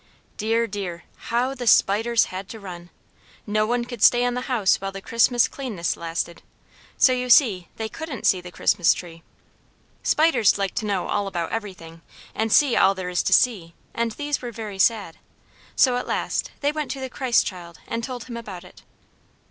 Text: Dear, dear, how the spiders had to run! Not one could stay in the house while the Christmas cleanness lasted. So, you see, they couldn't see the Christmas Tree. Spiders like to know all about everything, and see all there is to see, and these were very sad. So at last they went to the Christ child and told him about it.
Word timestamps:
Dear, 0.35 0.65
dear, 0.65 1.03
how 1.29 1.53
the 1.53 1.67
spiders 1.67 2.25
had 2.33 2.49
to 2.49 2.59
run! 2.59 2.89
Not 3.45 3.67
one 3.67 3.85
could 3.85 4.01
stay 4.01 4.23
in 4.23 4.33
the 4.33 4.49
house 4.49 4.81
while 4.81 4.91
the 4.91 4.99
Christmas 4.99 5.47
cleanness 5.47 5.95
lasted. 5.95 6.41
So, 6.97 7.13
you 7.13 7.29
see, 7.29 7.67
they 7.75 7.87
couldn't 7.87 8.25
see 8.25 8.41
the 8.41 8.51
Christmas 8.51 8.95
Tree. 8.95 9.21
Spiders 10.01 10.57
like 10.57 10.73
to 10.73 10.87
know 10.87 11.05
all 11.07 11.27
about 11.27 11.51
everything, 11.51 12.01
and 12.33 12.51
see 12.51 12.75
all 12.75 12.95
there 12.95 13.09
is 13.09 13.21
to 13.21 13.31
see, 13.31 13.75
and 13.93 14.13
these 14.13 14.41
were 14.41 14.51
very 14.51 14.79
sad. 14.79 15.19
So 15.75 15.95
at 15.97 16.07
last 16.07 16.49
they 16.61 16.71
went 16.71 16.89
to 16.93 16.99
the 16.99 17.07
Christ 17.07 17.45
child 17.45 17.79
and 17.87 18.03
told 18.03 18.23
him 18.23 18.37
about 18.37 18.63
it. 18.63 18.81